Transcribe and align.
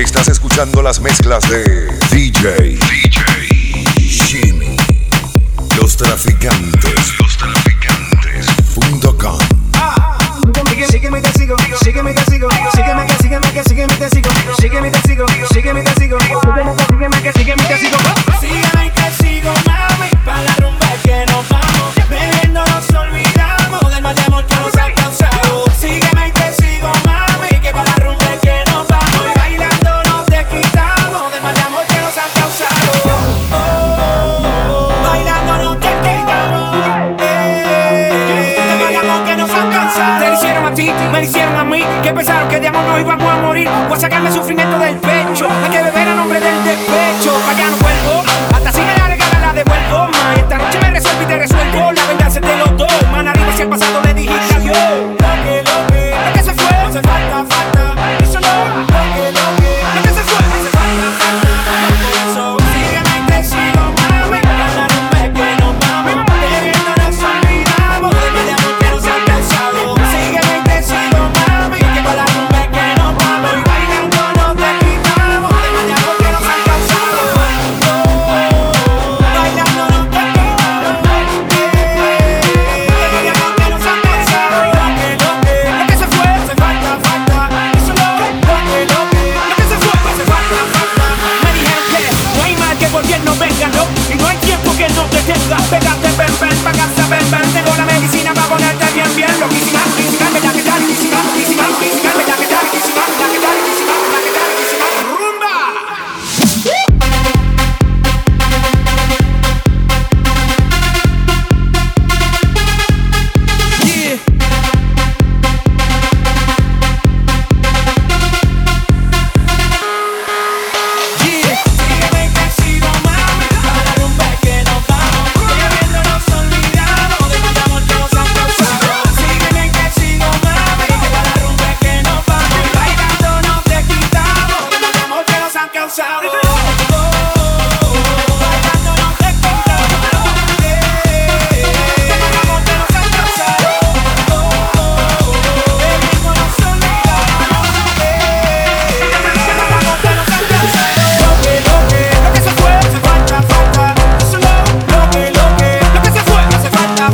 Estás 0.00 0.28
escuchando 0.28 0.80
las 0.80 0.98
mezclas 0.98 1.46
de 1.50 1.62
DJ, 2.10 2.78
DJ, 2.78 3.84
Jimmy, 3.98 4.74
los 5.76 5.94
traficantes, 5.94 7.14
los 7.20 7.36
traficantes. 7.36 8.46
Punto 8.74 9.14
com. 9.18 9.38
Sígueme, 10.70 10.86
sígueme, 10.86 11.20
te 11.20 11.32
sigo, 11.38 11.54
sígueme, 11.84 12.14
te 12.14 12.24
sigo, 12.30 12.48
sígueme, 12.74 13.06
que 13.06 13.22
sígueme, 13.22 13.52
que 13.52 13.62
sígueme, 13.62 13.94
te 13.94 14.08
sigo, 14.08 14.30
sígueme, 14.58 14.90
te 14.90 15.02
sigo, 15.02 15.26
sígueme, 15.52 15.82
te 15.82 16.00
sigo, 16.00 16.18
sígueme, 16.18 16.74
que 16.74 16.86
sígueme, 16.88 17.22
que 17.22 17.32
sígueme, 17.32 17.62
te 17.64 17.78
sigo, 17.78 17.98
sígueme, 18.40 18.92
que 18.94 19.22
sigo. 19.22 19.49
me 40.86 41.22
hicieron 41.22 41.56
a 41.56 41.64
mí 41.64 41.84
que 42.02 42.12
pensaron 42.12 42.48
que 42.48 42.58
de 42.58 42.68
amor 42.68 42.82
no 42.84 42.98
íbamos 42.98 43.30
a 43.30 43.36
morir. 43.36 43.68
Pues 43.68 43.88
Voy 43.88 43.98
a 43.98 44.00
sacarme 44.00 44.32
sufrimiento 44.32 44.78
del 44.78 44.96
pecho, 44.96 45.46
hay 45.46 45.70
que 45.70 45.82
beber 45.82 46.08
a 46.08 46.14
nombre 46.14 46.40
del 46.40 46.64
despecho. 46.64 47.34
Pa' 47.44 47.50
allá 47.50 47.66
no 47.68 47.76
vuelvo, 47.76 48.22
hasta 48.54 48.72
si 48.72 48.80
me 48.80 48.96
la 48.96 49.06
regala 49.08 49.38
la 49.40 49.52
devuelvo. 49.52 50.08
Ma, 50.08 50.34
esta 50.36 50.58
noche 50.58 50.78
me 50.80 50.90
resuelvo 50.90 51.22
y 51.22 51.26
te 51.26 51.38
resuelvo. 51.38 51.92
La 51.92 52.06
venganza 52.06 52.40
te 52.40 52.56
lo 52.56 52.66
doy, 52.66 53.06
man, 53.12 53.28
arriba 53.28 53.52
si 53.54 53.62
el 53.62 53.68
pasado 53.68 54.00
le 54.02 54.14
dijiste 54.14 54.54
adiós. 54.54 54.76
Que 55.44 55.62
lo 55.62 56.32
que 56.32 56.42
se 56.42 56.54
fue, 56.54 56.76
no 56.82 56.88
hace 56.88 57.02
falta, 57.02 57.44
falta. 57.54 57.99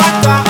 papa, 0.00 0.20
toi. 0.22 0.49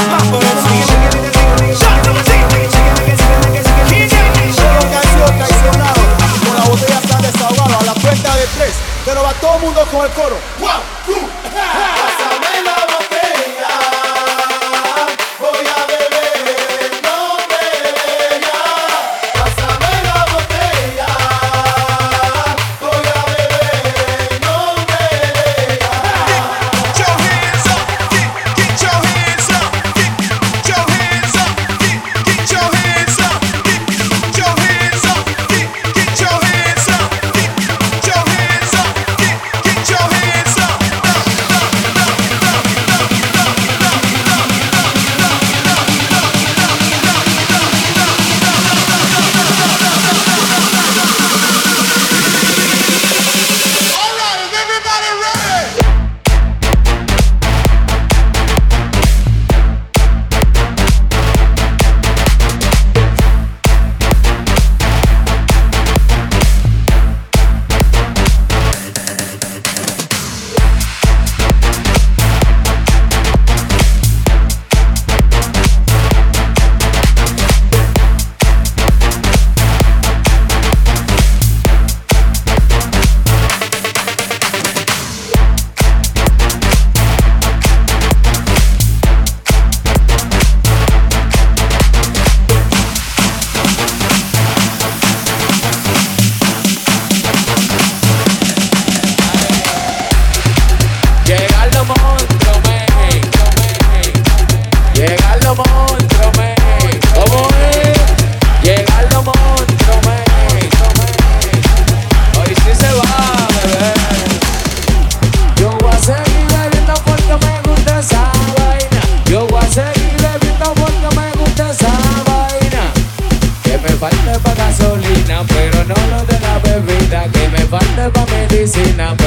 praising 128.60 128.94
now. 128.98 129.19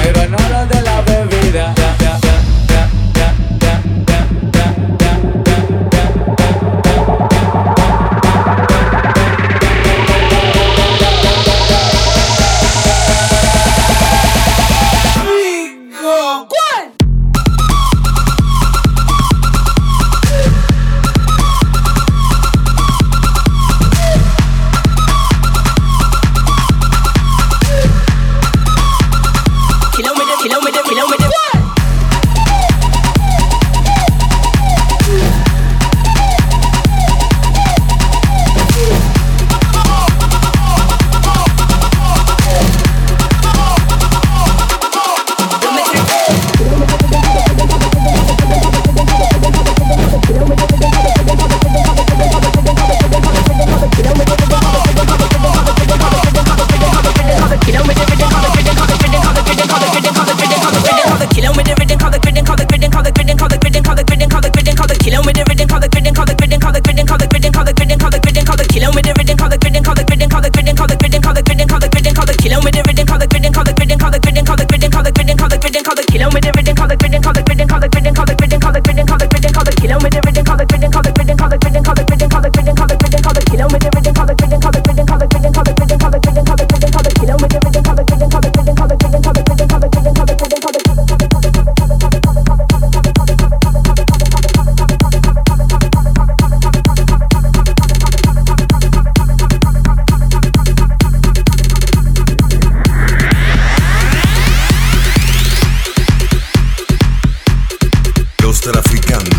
traficando. 108.64 109.33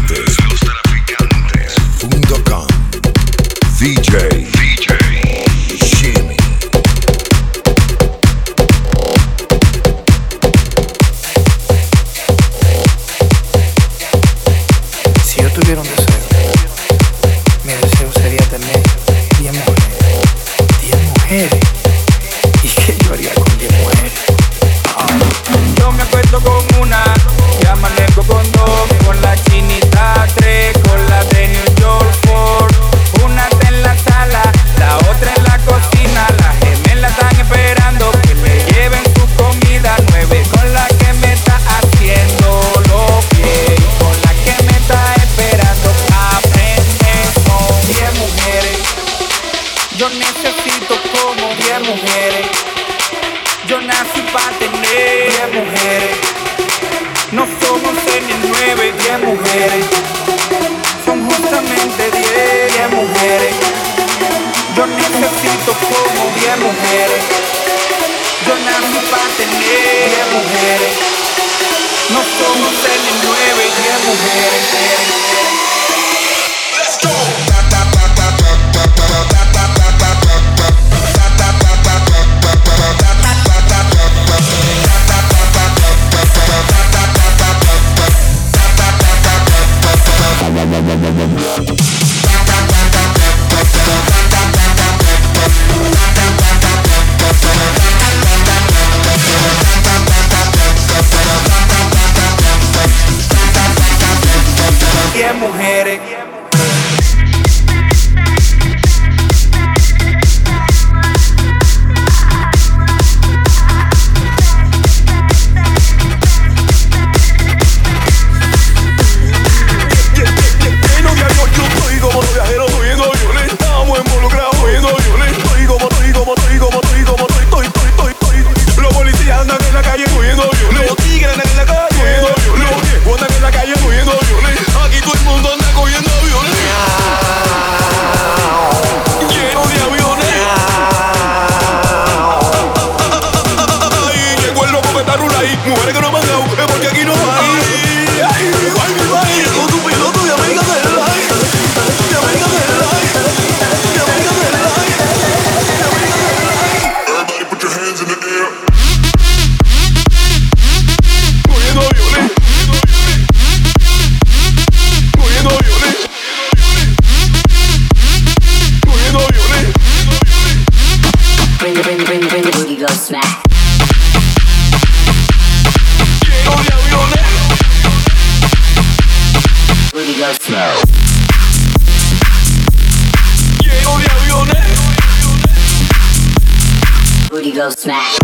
Go 187.65 187.71
smack. 187.71 188.24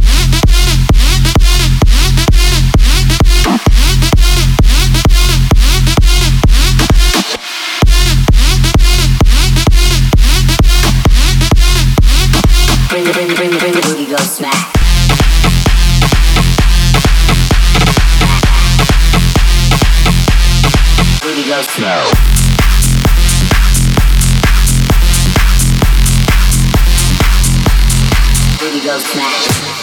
goes 28.90 29.04
smash. 29.04 29.79